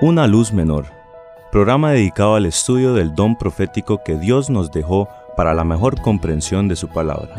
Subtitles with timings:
[0.00, 0.84] Una luz menor,
[1.50, 6.68] programa dedicado al estudio del don profético que Dios nos dejó para la mejor comprensión
[6.68, 7.34] de su palabra.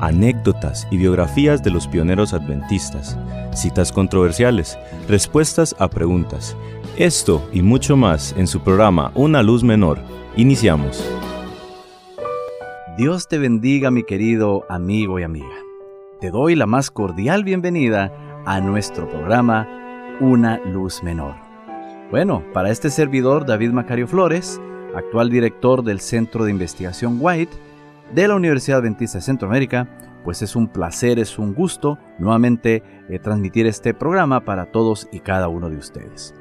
[0.00, 3.18] Anécdotas y biografías de los pioneros adventistas,
[3.52, 4.78] citas controversiales,
[5.08, 6.56] respuestas a preguntas.
[6.96, 9.98] Esto y mucho más en su programa Una luz menor.
[10.36, 11.06] Iniciamos.
[12.96, 15.58] Dios te bendiga mi querido amigo y amiga.
[16.18, 18.10] Te doy la más cordial bienvenida
[18.46, 19.68] a nuestro programa
[20.18, 21.49] Una luz menor.
[22.10, 24.60] Bueno, para este servidor David Macario Flores,
[24.96, 27.52] actual director del Centro de Investigación White
[28.12, 29.88] de la Universidad Adventista de Centroamérica,
[30.24, 35.20] pues es un placer, es un gusto nuevamente eh, transmitir este programa para todos y
[35.20, 36.34] cada uno de ustedes.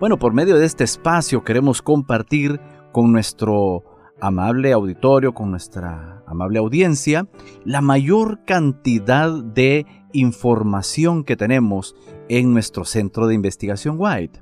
[0.00, 2.58] Bueno, por medio de este espacio queremos compartir
[2.90, 3.84] con nuestro
[4.18, 7.26] amable auditorio, con nuestra amable audiencia,
[7.66, 11.94] la mayor cantidad de información que tenemos
[12.30, 14.40] en nuestro centro de investigación White,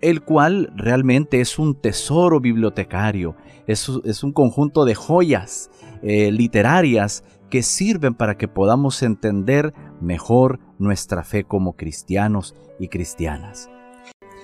[0.00, 5.70] el cual realmente es un tesoro bibliotecario, es, un conjunto de joyas
[6.02, 13.68] eh, literarias que sirven para que podamos entender mejor nuestra fe como cristianos y cristianas.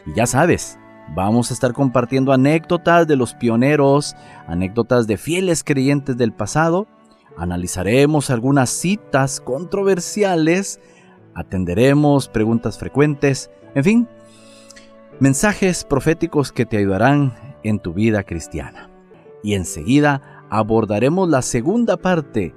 [0.06, 0.78] Y ya sabes,
[1.14, 4.16] Vamos a estar compartiendo anécdotas de los pioneros,
[4.48, 6.88] anécdotas de fieles creyentes del pasado.
[7.36, 10.80] Analizaremos algunas citas controversiales,
[11.34, 14.08] atenderemos preguntas frecuentes, en fin,
[15.18, 18.90] mensajes proféticos que te ayudarán en tu vida cristiana.
[19.42, 22.54] Y enseguida abordaremos la segunda parte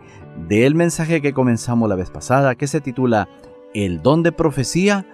[0.48, 3.30] del mensaje que comenzamos la vez pasada, que se titula
[3.74, 5.06] El don de profecía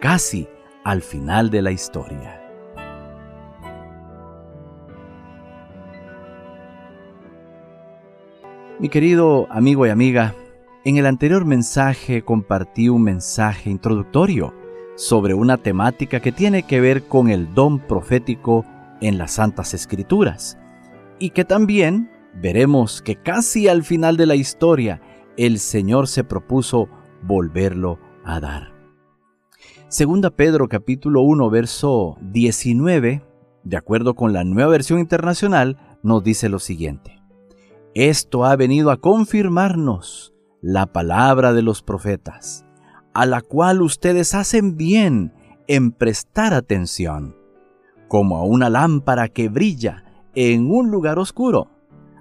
[0.00, 0.48] casi
[0.84, 2.42] al final de la historia.
[8.80, 10.34] Mi querido amigo y amiga,
[10.84, 14.54] en el anterior mensaje compartí un mensaje introductorio
[14.98, 18.64] sobre una temática que tiene que ver con el don profético
[19.00, 20.58] en las Santas Escrituras
[21.20, 25.00] y que también veremos que casi al final de la historia
[25.36, 26.88] el Señor se propuso
[27.22, 28.72] volverlo a dar.
[29.86, 33.22] Segunda Pedro capítulo 1 verso 19,
[33.62, 37.22] de acuerdo con la nueva versión internacional, nos dice lo siguiente.
[37.94, 42.66] Esto ha venido a confirmarnos la palabra de los profetas,
[43.18, 45.32] a la cual ustedes hacen bien
[45.66, 47.34] en prestar atención,
[48.06, 50.04] como a una lámpara que brilla
[50.36, 51.68] en un lugar oscuro,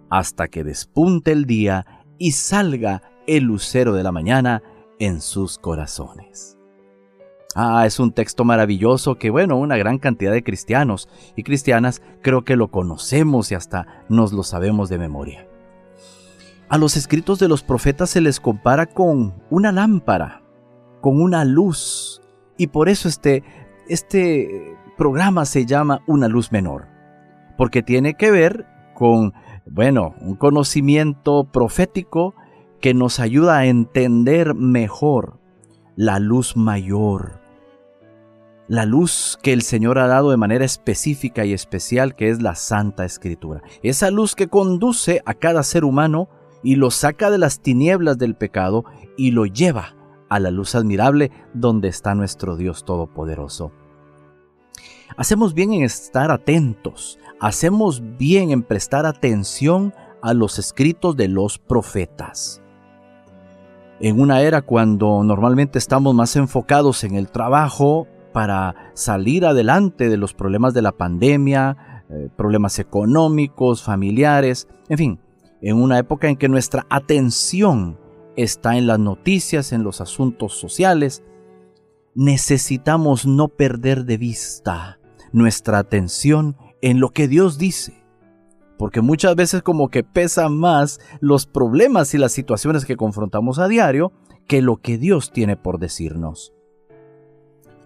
[0.10, 1.86] hasta que despunte el día
[2.18, 4.64] y salga el lucero de la mañana
[4.98, 6.58] en sus corazones.
[7.54, 12.44] Ah, es un texto maravilloso que, bueno, una gran cantidad de cristianos y cristianas creo
[12.44, 15.48] que lo conocemos y hasta nos lo sabemos de memoria.
[16.70, 20.42] A los escritos de los profetas se les compara con una lámpara,
[21.02, 22.22] con una luz.
[22.58, 23.44] Y por eso este,
[23.88, 26.88] este programa se llama Una luz menor.
[27.58, 29.34] Porque tiene que ver con,
[29.66, 32.36] bueno, un conocimiento profético
[32.82, 35.40] que nos ayuda a entender mejor
[35.96, 37.42] la luz mayor.
[38.68, 42.54] La luz que el Señor ha dado de manera específica y especial, que es la
[42.56, 43.62] Santa Escritura.
[43.82, 46.28] Esa luz que conduce a cada ser humano
[46.64, 48.84] y lo saca de las tinieblas del pecado
[49.16, 49.97] y lo lleva
[50.30, 53.72] a la luz admirable donde está nuestro Dios Todopoderoso.
[55.16, 61.58] Hacemos bien en estar atentos, hacemos bien en prestar atención a los escritos de los
[61.60, 62.62] profetas.
[64.00, 70.18] En una era cuando normalmente estamos más enfocados en el trabajo para salir adelante de
[70.18, 75.20] los problemas de la pandemia, eh, problemas económicos, familiares, en fin,
[75.62, 77.98] en una época en que nuestra atención
[78.38, 81.24] está en las noticias, en los asuntos sociales,
[82.16, 85.00] necesitamos no perder de vista
[85.34, 88.06] nuestra atención en lo que Dios dice.
[88.78, 93.68] Porque muchas veces como que pesan más los problemas y las situaciones que confrontamos a
[93.68, 94.14] diario
[94.48, 96.54] que lo que Dios tiene por decirnos.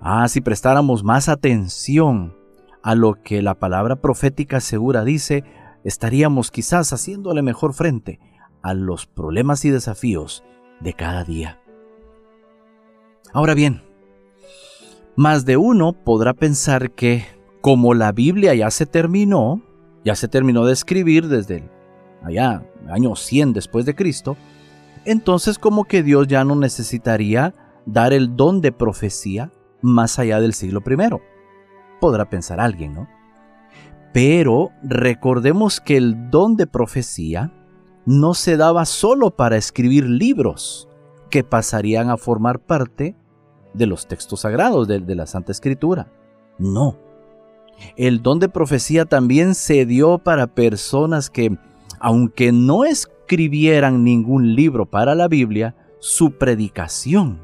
[0.01, 2.35] Ah, si prestáramos más atención
[2.83, 5.45] a lo que la palabra profética segura dice,
[5.85, 8.19] estaríamos quizás haciéndole mejor frente
[8.61, 10.43] a los problemas y desafíos
[10.79, 11.59] de cada día.
[13.33, 13.81] Ahora bien,
[15.15, 17.25] más de uno podrá pensar que
[17.61, 19.61] como la Biblia ya se terminó,
[20.03, 21.69] ya se terminó de escribir desde
[22.23, 24.35] allá, año 100 después de Cristo,
[25.05, 27.53] entonces como que Dios ya no necesitaría
[27.85, 30.97] dar el don de profecía más allá del siglo I.
[31.99, 33.07] Podrá pensar alguien, ¿no?
[34.13, 37.53] Pero recordemos que el don de profecía
[38.05, 40.87] no se daba solo para escribir libros
[41.29, 43.15] que pasarían a formar parte
[43.73, 46.11] de los textos sagrados de, la Santa Escritura.
[46.57, 46.97] No.
[47.95, 51.57] El don de profecía también se dio para personas que,
[51.99, 57.39] aunque no escribieran ningún libro para la Biblia, su predicación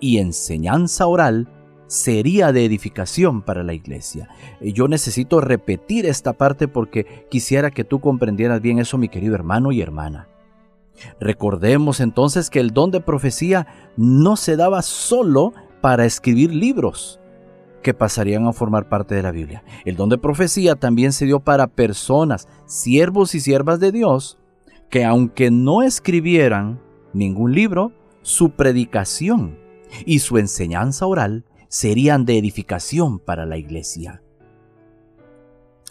[0.00, 1.48] y enseñanza oral
[1.86, 4.28] sería de edificación para la iglesia.
[4.60, 9.72] Yo necesito repetir esta parte porque quisiera que tú comprendieras bien eso, mi querido hermano
[9.72, 10.28] y hermana.
[11.20, 13.66] Recordemos entonces que el don de profecía
[13.96, 17.20] no se daba solo para escribir libros
[17.82, 19.62] que pasarían a formar parte de la Biblia.
[19.84, 24.38] El don de profecía también se dio para personas, siervos y siervas de Dios,
[24.90, 26.80] que aunque no escribieran
[27.12, 27.92] ningún libro,
[28.22, 29.56] su predicación
[30.04, 34.22] y su enseñanza oral serían de edificación para la iglesia.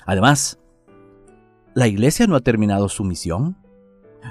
[0.06, 0.60] Además,
[1.74, 3.58] la iglesia no ha terminado su misión.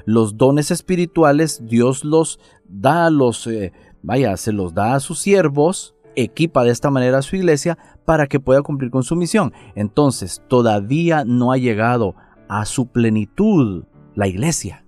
[0.06, 5.18] Los dones espirituales Dios los da a los, eh, vaya, se los da a sus
[5.20, 9.52] siervos, equipa de esta manera a su iglesia para que pueda cumplir con su misión.
[9.74, 12.14] Entonces, todavía no ha llegado
[12.48, 14.83] a su plenitud la iglesia,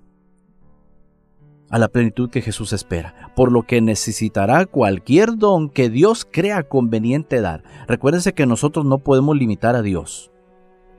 [1.71, 6.63] a la plenitud que Jesús espera, por lo que necesitará cualquier don que Dios crea
[6.65, 7.63] conveniente dar.
[7.89, 10.31] Recuérdense que nosotros no podemos limitar a Dios.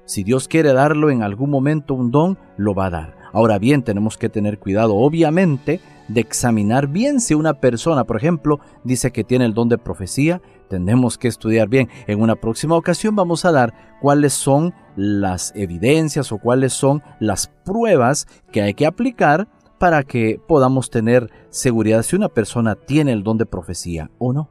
[0.06, 3.18] Si Dios quiere darlo en algún momento un don, lo va a dar.
[3.34, 8.60] Ahora bien, tenemos que tener cuidado, obviamente, de examinar bien si una persona, por ejemplo,
[8.84, 11.90] dice que tiene el don de profecía, tenemos que estudiar bien.
[12.08, 17.48] En una próxima ocasión vamos a dar cuáles son las evidencias o cuáles son las
[17.66, 23.24] pruebas que hay que aplicar para que podamos tener seguridad si una persona tiene el
[23.24, 24.50] don de profecía o no.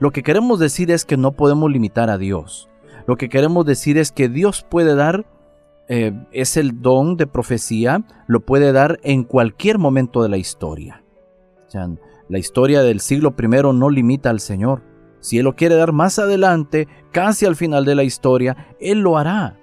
[0.00, 2.68] Lo que queremos decir es que no podemos limitar a Dios.
[3.06, 5.26] Lo que queremos decir es que Dios puede dar,
[5.88, 11.04] eh, es el don de profecía, lo puede dar en cualquier momento de la historia.
[12.28, 14.82] la historia del siglo I no limita al Señor.
[15.20, 19.16] Si Él lo quiere dar más adelante, casi al final de la historia, Él lo
[19.16, 19.58] hará.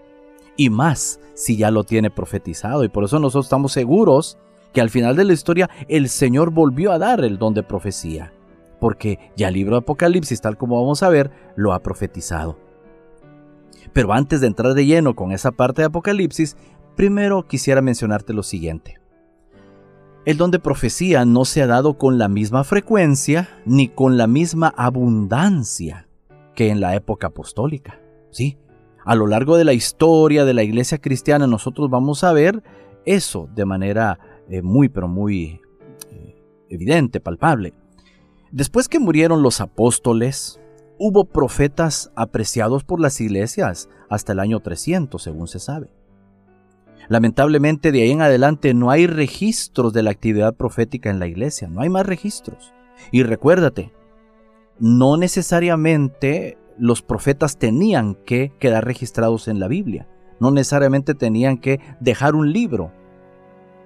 [0.55, 2.83] Y más si ya lo tiene profetizado.
[2.83, 4.37] Y por eso nosotros estamos seguros
[4.73, 8.33] que al final de la historia el Señor volvió a dar el don de profecía.
[8.79, 12.57] Porque ya el libro de Apocalipsis, tal como vamos a ver, lo ha profetizado.
[13.93, 16.55] Pero antes de entrar de lleno con esa parte de Apocalipsis,
[16.95, 18.99] primero quisiera mencionarte lo siguiente.
[20.25, 24.27] El don de profecía no se ha dado con la misma frecuencia ni con la
[24.27, 26.07] misma abundancia
[26.55, 27.99] que en la época apostólica.
[28.29, 28.57] Sí,
[29.05, 32.61] a lo largo de la historia de la iglesia cristiana nosotros vamos a ver
[33.05, 34.19] eso de manera
[34.49, 35.61] eh, muy pero muy
[36.11, 36.35] eh,
[36.69, 37.73] evidente, palpable.
[38.51, 40.59] Después que murieron los apóstoles,
[40.97, 45.89] hubo profetas apreciados por las iglesias hasta el año 300, según se sabe.
[47.07, 51.67] Lamentablemente de ahí en adelante no hay registros de la actividad profética en la iglesia,
[51.67, 52.73] no hay más registros.
[53.11, 53.93] Y recuérdate,
[54.79, 60.07] no necesariamente los profetas tenían que quedar registrados en la Biblia,
[60.39, 62.91] no necesariamente tenían que dejar un libro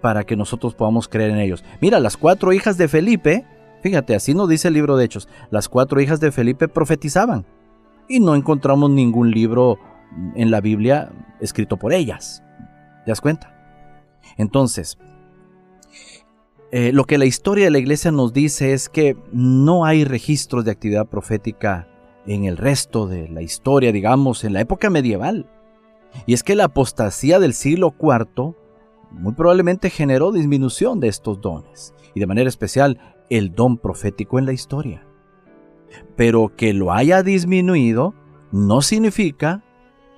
[0.04, 1.64] para que nosotros podamos creer en ellos.
[1.80, 3.46] Mira, las cuatro hijas de Felipe,
[3.82, 7.46] fíjate, así nos dice el libro de Hechos, las cuatro hijas de Felipe profetizaban
[8.10, 9.80] y no encontramos ningún libro
[10.36, 11.10] en la Biblia
[11.40, 12.44] escrito por ellas.
[13.06, 13.56] ¿Te das cuenta?
[14.36, 14.98] Entonces,
[16.74, 20.66] eh, lo que la historia de la iglesia nos dice es que no hay registros
[20.66, 21.88] de actividad profética
[22.28, 25.50] en el resto de la historia, digamos, en la época medieval.
[26.26, 28.58] Y es que la apostasía del siglo IV
[29.14, 34.46] muy probablemente generó disminución de estos dones, y de manera especial el don profético en
[34.46, 35.06] la historia.
[36.16, 38.14] Pero que lo haya disminuido
[38.52, 39.64] no significa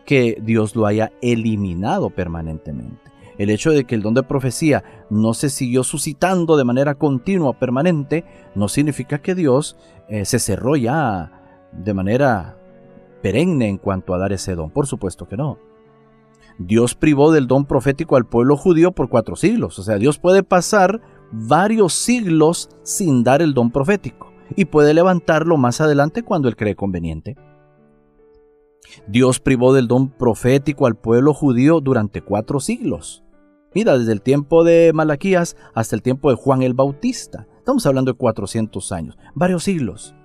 [0.05, 3.11] que Dios lo haya eliminado permanentemente.
[3.37, 7.59] El hecho de que el don de profecía no se siguió suscitando de manera continua,
[7.59, 8.23] permanente,
[8.55, 11.31] no significa que Dios eh, se cerró ya
[11.73, 12.57] de manera
[13.21, 14.69] perenne en cuanto a dar ese don.
[14.69, 15.57] Por supuesto que no.
[16.57, 19.77] Dios privó del don profético al pueblo judío por cuatro siglos.
[19.79, 25.57] O sea, Dios puede pasar varios siglos sin dar el don profético y puede levantarlo
[25.57, 27.35] más adelante cuando él cree conveniente.
[29.07, 33.23] Dios privó del don profético al pueblo judío durante cuatro siglos.
[33.73, 37.47] Mira, desde el tiempo de Malaquías hasta el tiempo de Juan el Bautista.
[37.57, 40.15] Estamos hablando de 400 años, varios siglos.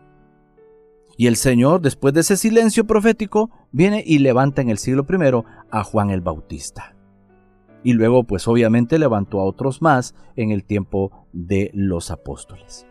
[1.17, 5.45] Y el Señor, después de ese silencio profético, viene y levanta en el siglo I
[5.71, 6.97] a Juan el Bautista.
[7.83, 12.87] Y luego, pues obviamente levantó a otros más en el tiempo de los apóstoles.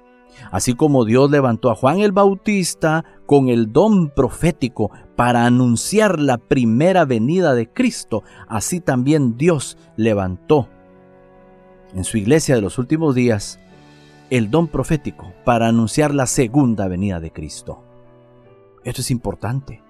[0.51, 6.37] Así como Dios levantó a Juan el Bautista con el don profético para anunciar la
[6.37, 10.69] primera venida de Cristo, así también Dios levantó
[11.93, 13.59] en su iglesia de los últimos días
[14.29, 17.83] el don profético para anunciar la segunda venida de Cristo.
[18.83, 19.83] Esto es importante.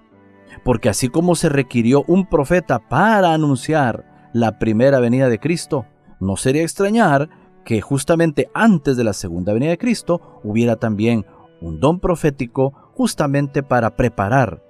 [0.64, 5.86] Porque así como se requirió un profeta para anunciar la primera venida de Cristo,
[6.20, 7.30] no sería extrañar
[7.64, 11.26] que justamente antes de la segunda venida de Cristo hubiera también
[11.60, 14.62] un don profético justamente para preparar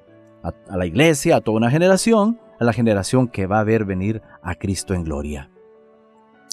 [0.42, 4.22] a, la iglesia, a toda una generación, a la generación que va a ver venir
[4.42, 5.50] a Cristo en gloria.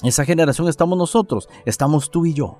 [0.02, 2.58] Esa generación estamos nosotros, estamos tú y yo.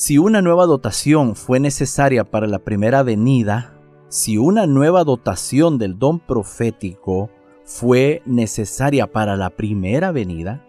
[0.00, 3.74] Si una nueva dotación fue necesaria para la primera venida,
[4.06, 7.30] si una nueva dotación del don profético
[7.64, 10.64] fue necesaria para la primera venida,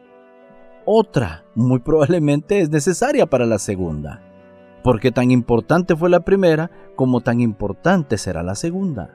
[0.84, 4.24] otra muy probablemente es necesaria para la segunda,
[4.84, 9.14] porque tan importante fue la primera como tan importante será la segunda.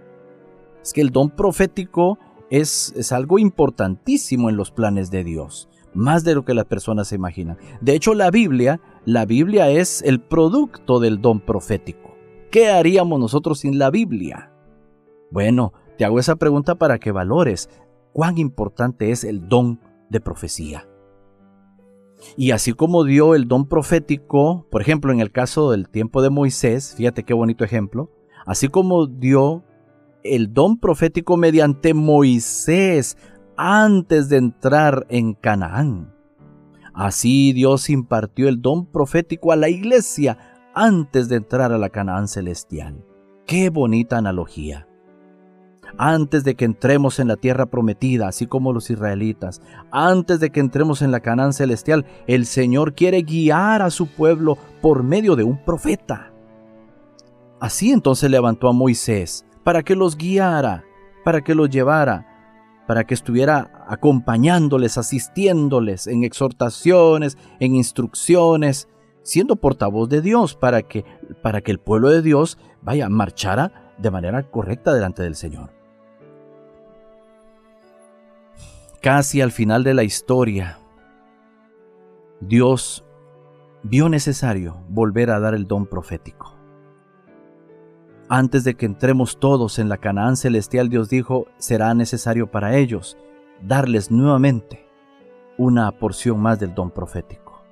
[0.81, 6.23] Es que el don profético es, es algo importantísimo en los planes de Dios, más
[6.23, 7.59] de lo que las personas se imaginan.
[7.81, 12.15] De hecho, la Biblia, la Biblia es el producto del don profético.
[12.51, 14.51] ¿Qué haríamos nosotros sin la Biblia?
[15.31, 17.69] Bueno, te hago esa pregunta para que valores
[18.13, 20.89] cuán importante es el don de profecía.
[22.37, 26.31] Y así como dio el don profético, por ejemplo, en el caso del tiempo de
[26.31, 28.11] Moisés, fíjate qué bonito ejemplo,
[28.47, 29.65] así como dio
[30.23, 33.19] el don profético mediante Moisés
[33.57, 36.14] antes de entrar en Canaán.
[36.95, 40.39] Así Dios impartió el don profético a la iglesia
[40.75, 43.05] antes de entrar a la Canaán celestial.
[43.47, 44.87] Qué bonita analogía
[45.99, 49.61] antes de que entremos en la tierra prometida, así como los israelitas,
[49.91, 54.59] antes de que entremos en la Canaán celestial, el Señor quiere guiar a su pueblo
[54.81, 56.33] por medio de un profeta.
[57.61, 60.85] Así entonces levantó a Moisés para que los guiara,
[61.25, 62.27] para que los llevara,
[62.87, 68.89] para que estuviera acompañándoles, asistiéndoles en exhortaciones, en instrucciones,
[69.23, 71.05] siendo portavoz de Dios para que
[71.43, 75.71] para que el pueblo de Dios vaya marchara de manera correcta delante del Señor.
[79.05, 80.79] casi al final de la historia,
[82.41, 83.05] Dios
[83.83, 86.54] vio necesario volver a dar el don profético.
[88.29, 93.19] Antes de que entremos todos en la Canaán celestial, Dios dijo, será necesario para ellos
[93.63, 94.87] darles nuevamente
[95.59, 97.63] una porción más del don profético.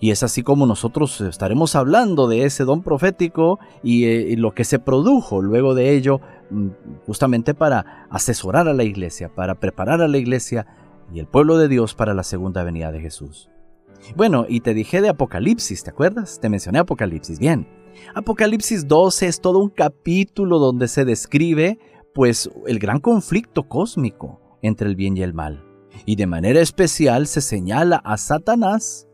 [0.00, 4.62] Y es así como nosotros estaremos hablando de ese don profético y, eh, lo que
[4.62, 6.68] se produjo luego de ello, mm,
[7.04, 10.66] justamente para asesorar a la iglesia, para preparar a la iglesia
[11.12, 13.50] y el pueblo de Dios para la segunda venida de Jesús.
[14.14, 16.38] Bueno, y te dije de Apocalipsis, ¿te acuerdas?
[16.40, 17.40] Te mencioné Apocalipsis.
[17.40, 17.66] Bien,
[18.14, 21.78] Apocalipsis 12 es todo un capítulo donde se describe
[22.14, 25.64] pues el gran conflicto cósmico entre el bien y el mal.
[26.04, 29.08] Y de manera especial se señala a Satanás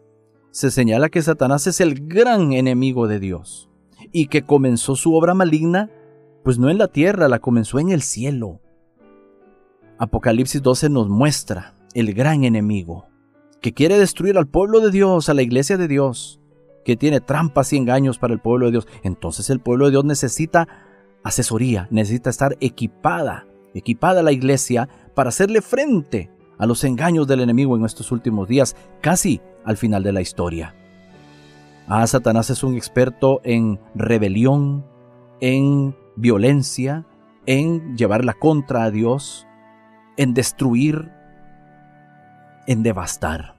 [0.55, 3.69] se señala que Satanás es el gran enemigo de Dios
[4.12, 5.91] y que comenzó su obra maligna,
[6.45, 8.61] pues no en la tierra, la comenzó en el cielo.
[9.99, 13.09] Apocalipsis 12 nos muestra el gran enemigo
[13.61, 16.41] que quiere destruir al pueblo de Dios, a la iglesia de Dios,
[16.85, 18.88] que tiene trampas y engaños para el pueblo de Dios.
[19.03, 20.69] Entonces el pueblo de Dios necesita
[21.23, 27.76] asesoría, necesita estar equipada, equipada la iglesia para hacerle frente a los engaños del enemigo
[27.76, 30.75] en estos últimos días, casi al final de la historia.
[31.87, 34.87] Ah, Satanás es un experto en rebelión,
[35.41, 37.05] en violencia,
[37.47, 39.47] en llevar la contra a Dios,
[40.17, 41.11] en destruir,
[42.67, 43.53] en devastar.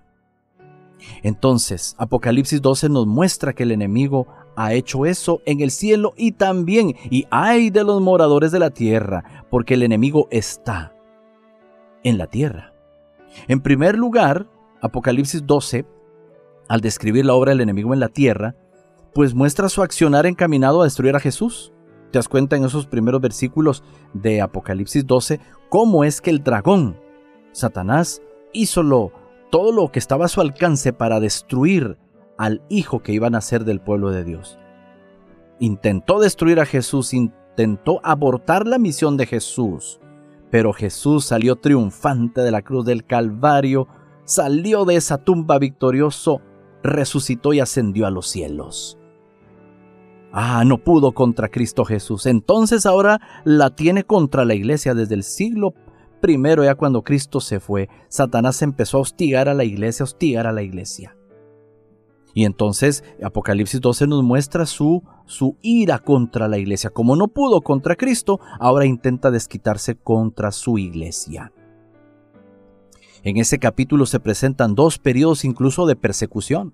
[1.23, 6.33] Entonces, Apocalipsis 12 nos muestra que el enemigo ha hecho eso en el cielo y
[6.33, 10.93] también, y hay de los moradores de la tierra, porque el enemigo está
[12.03, 12.73] en la tierra.
[13.47, 14.47] En primer lugar,
[14.81, 15.85] Apocalipsis 12,
[16.67, 18.55] al describir la obra del enemigo en la tierra,
[19.13, 21.71] pues muestra su accionar encaminado a destruir a Jesús.
[22.11, 23.83] Te das cuenta en esos primeros versículos
[24.13, 26.97] de Apocalipsis 12 cómo es que el dragón,
[27.51, 28.21] Satanás,
[28.53, 29.11] hizo lo,
[29.49, 31.97] todo lo que estaba a su alcance para destruir
[32.37, 34.59] al hijo que iba a nacer del pueblo de Dios.
[35.59, 39.99] Intentó destruir a Jesús, intentó abortar la misión de Jesús.
[40.51, 43.87] Pero Jesús salió triunfante de la cruz del Calvario,
[44.25, 46.41] salió de esa tumba victorioso,
[46.83, 48.99] resucitó y ascendió a los cielos.
[50.37, 52.25] Ah, no pudo contra Cristo Jesús.
[52.25, 55.73] Entonces ahora la tiene contra la iglesia desde el siglo
[56.25, 57.87] primero, ya cuando Cristo se fue.
[58.07, 61.15] Satanás empezó a hostigar a la iglesia, hostigar a la iglesia.
[62.33, 66.89] Y entonces Apocalipsis 12 nos muestra su, su ira contra la iglesia.
[66.89, 71.53] Como no pudo contra Cristo, ahora intenta desquitarse contra su iglesia.
[73.21, 76.73] En ese capítulo se presentan dos periodos incluso de persecución.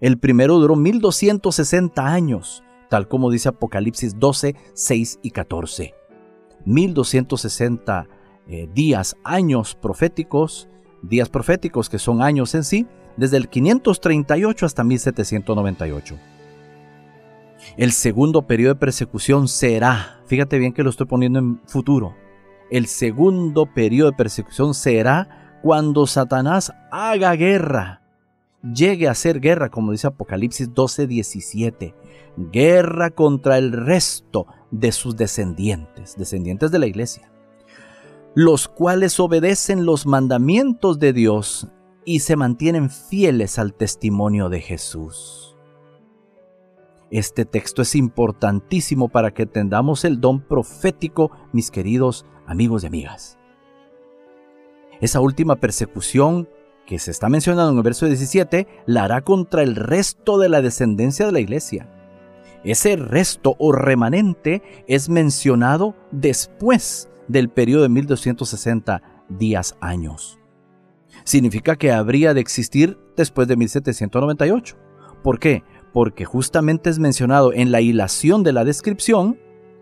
[0.00, 5.94] El primero duró 1260 años, tal como dice Apocalipsis 12, 6 y 14.
[6.64, 8.08] 1260
[8.48, 10.68] eh, días, años proféticos,
[11.02, 12.86] días proféticos que son años en sí,
[13.16, 16.16] desde el 538 hasta 1798.
[17.76, 22.14] El segundo periodo de persecución será, fíjate bien que lo estoy poniendo en futuro,
[22.70, 28.02] el segundo periodo de persecución será cuando Satanás haga guerra,
[28.62, 31.94] llegue a hacer guerra, como dice Apocalipsis 12, 17,
[32.52, 37.30] guerra contra el resto de sus descendientes, descendientes de la iglesia,
[38.36, 41.68] los cuales obedecen los mandamientos de Dios
[42.04, 45.56] y se mantienen fieles al testimonio de Jesús.
[47.10, 53.38] Este texto es importantísimo para que tengamos el don profético, mis queridos amigos y amigas.
[55.00, 56.46] Esa última persecución
[56.84, 60.60] que se está mencionando en el verso 17 la hará contra el resto de la
[60.60, 61.88] descendencia de la iglesia.
[62.64, 70.38] Ese resto o remanente es mencionado después del periodo de 1260 días años.
[71.24, 74.76] Significa que habría de existir después de 1798.
[75.22, 75.64] ¿Por qué?
[75.92, 79.38] Porque justamente es mencionado en la hilación de la descripción,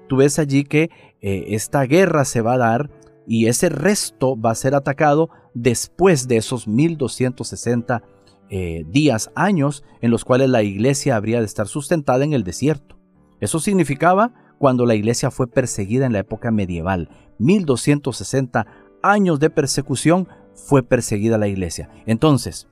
[0.08, 2.90] tú ves allí que eh, esta guerra se va a dar
[3.26, 8.02] y ese resto va a ser atacado después de esos 1260
[8.50, 12.98] eh, días, años en los cuales la iglesia habría de estar sustentada en el desierto.
[13.40, 17.08] Eso significaba cuando la iglesia fue perseguida en la época medieval.
[17.38, 18.66] 1260
[19.02, 21.90] años de persecución fue perseguida la iglesia.
[22.06, 22.68] Entonces,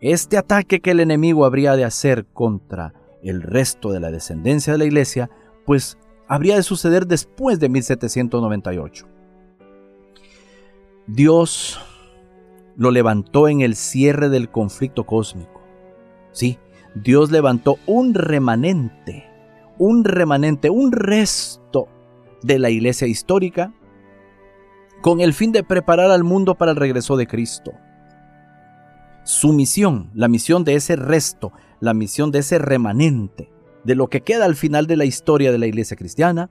[0.00, 4.78] este ataque que el enemigo habría de hacer contra el resto de la descendencia de
[4.78, 5.30] la iglesia,
[5.66, 5.98] pues
[6.28, 9.06] habría de suceder después de 1798.
[11.06, 11.80] Dios
[12.76, 15.62] lo levantó en el cierre del conflicto cósmico.
[16.32, 16.58] Sí,
[16.94, 19.26] Dios levantó un remanente,
[19.78, 21.88] un remanente, un resto
[22.42, 23.72] de la iglesia histórica
[25.00, 27.72] con el fin de preparar al mundo para el regreso de Cristo.
[29.24, 33.50] Su misión, la misión de ese resto, la misión de ese remanente,
[33.84, 36.50] de lo que queda al final de la historia de la iglesia cristiana,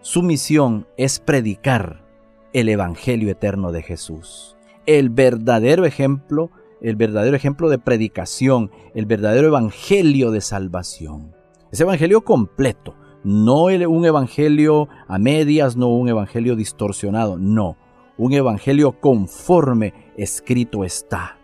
[0.00, 2.04] su misión es predicar
[2.52, 9.48] el Evangelio eterno de Jesús el verdadero ejemplo, el verdadero ejemplo de predicación, el verdadero
[9.48, 11.34] evangelio de salvación.
[11.70, 17.76] Ese evangelio completo, no un evangelio a medias, no un evangelio distorsionado, no,
[18.16, 21.38] un evangelio conforme escrito está.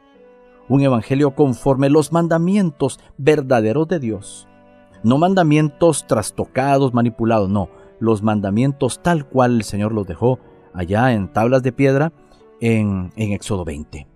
[0.69, 4.49] Un evangelio conforme los mandamientos verdaderos de Dios.
[5.03, 7.69] No mandamientos trastocados, manipulados, no,
[8.01, 10.39] los mandamientos tal cual el Señor los dejó
[10.75, 12.13] allá en tablas de piedra
[12.61, 14.07] en, Éxodo 20.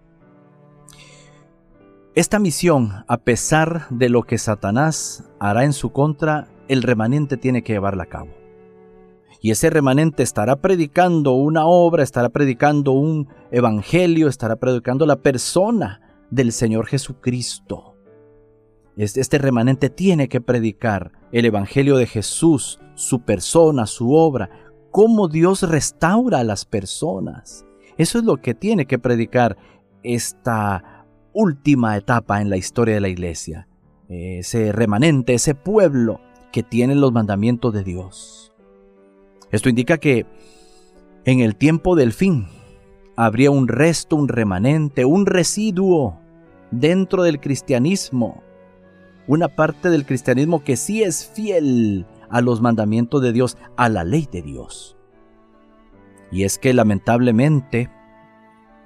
[2.15, 7.63] Esta misión, a pesar de lo que Satanás hará en su contra, el remanente tiene
[7.63, 8.31] que llevarla a cabo.
[9.41, 16.01] Y ese remanente estará predicando una obra, estará predicando un evangelio, estará predicando la persona
[16.31, 17.97] del Señor Jesucristo.
[18.97, 24.51] Este remanente tiene que predicar el evangelio de Jesús, su persona, su obra,
[24.93, 27.67] cómo Dios restaura a las personas,
[27.99, 29.57] eso es lo que tiene que predicar
[30.03, 33.69] esta última etapa en la historia de la iglesia.
[34.09, 36.21] Ese remanente, ese pueblo
[36.53, 38.53] que tiene los mandamientos de Dios.
[39.51, 40.27] Esto indica que
[41.25, 42.47] en el tiempo del fin
[43.17, 46.19] habría un resto, un remanente, un residuo
[46.71, 48.43] dentro del cristianismo.
[49.27, 54.05] Una parte del cristianismo que sí es fiel a los mandamientos de Dios, a la
[54.05, 54.97] ley de Dios.
[56.33, 57.91] Y es que lamentablemente,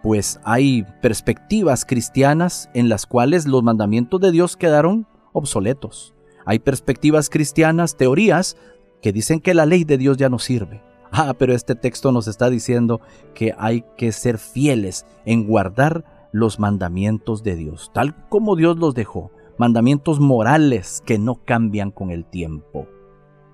[0.03, 6.14] pues hay perspectivas cristianas en las cuales los mandamientos de Dios quedaron obsoletos.
[6.45, 8.57] Hay perspectivas cristianas, teorías,
[9.01, 10.83] que dicen que la ley de Dios ya no sirve.
[11.13, 13.01] Ah, pero este texto nos está diciendo
[13.35, 18.95] que hay que ser fieles en guardar los mandamientos de Dios, tal como Dios los
[18.95, 19.31] dejó.
[19.57, 22.89] Mandamientos morales que no cambian con el tiempo.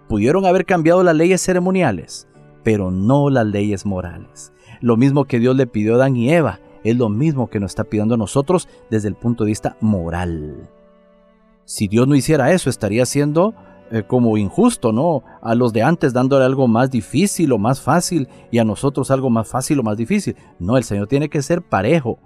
[0.08, 2.26] Pudieron haber cambiado las leyes ceremoniales,
[2.64, 4.54] pero no las leyes morales.
[4.80, 7.72] Lo mismo que Dios le pidió a Adán y Eva, es lo mismo que nos
[7.72, 10.70] está pidiendo a nosotros desde el punto de vista moral.
[11.70, 13.54] Si Dios no hiciera eso, estaría siendo
[13.92, 15.22] eh, como injusto, ¿no?
[15.40, 19.30] A los de antes dándole algo más difícil o más fácil y a nosotros algo
[19.30, 20.34] más fácil o más difícil.
[20.58, 22.18] No, el Señor tiene que ser parejo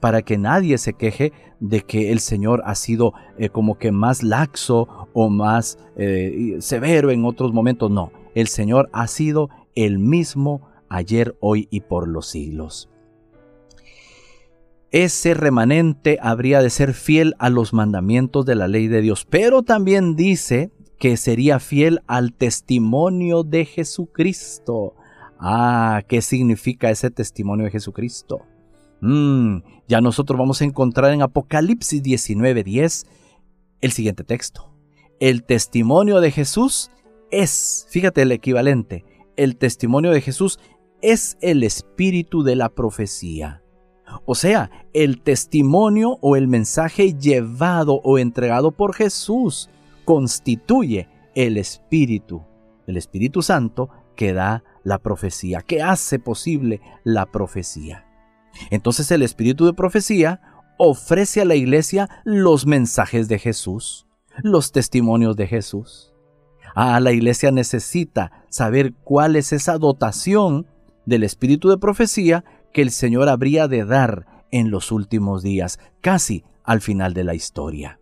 [0.00, 4.22] para que nadie se queje de que el Señor ha sido eh, como que más
[4.22, 7.90] laxo o más eh, severo en otros momentos.
[7.90, 12.88] No, el Señor ha sido el mismo ayer, hoy y por los siglos.
[14.90, 19.62] Ese remanente habría de ser fiel a los mandamientos de la ley de Dios, pero
[19.62, 24.94] también dice que sería fiel al testimonio de Jesucristo,
[25.38, 28.42] Ah, ¿qué significa ese testimonio de Jesucristo?
[29.00, 33.06] Mm, ya nosotros vamos a encontrar en Apocalipsis 19:10
[33.80, 34.72] el siguiente texto.
[35.20, 36.90] El testimonio de Jesús
[37.30, 39.04] es, fíjate el equivalente,
[39.36, 40.58] el testimonio de Jesús
[41.02, 43.62] es el espíritu de la profecía.
[44.24, 49.68] O sea, el testimonio o el mensaje llevado o entregado por Jesús
[50.04, 52.42] constituye el espíritu,
[52.86, 58.06] el Espíritu Santo que da la profecía, que hace posible la profecía.
[58.70, 60.40] Entonces el espíritu de profecía
[60.78, 64.06] ofrece a la iglesia los mensajes de Jesús,
[64.42, 66.14] los testimonios de Jesús.
[66.74, 70.66] Ah, la iglesia necesita saber cuál es esa dotación
[71.06, 72.44] del espíritu de profecía
[72.76, 77.34] que el Señor habría de dar en los últimos días, casi al final de la
[77.34, 78.00] historia.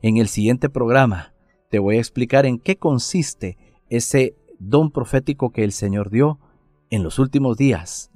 [0.00, 1.34] En el siguiente programa
[1.68, 3.58] te voy a explicar en qué consiste
[3.90, 6.40] ese don profético que el Señor dio
[6.88, 8.10] en los últimos días,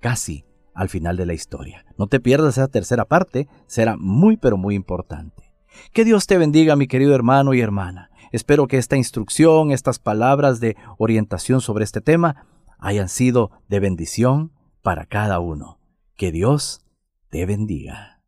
[0.00, 1.86] casi al final de la historia.
[1.96, 5.54] No te pierdas esa tercera parte, será muy pero muy importante.
[5.92, 8.10] Que Dios te bendiga, mi querido hermano y hermana.
[8.32, 12.48] Espero que esta instrucción, estas palabras de orientación sobre este tema
[12.80, 14.50] hayan sido de bendición
[14.82, 15.78] para cada uno.
[16.16, 16.84] Que Dios
[17.30, 18.11] te bendiga.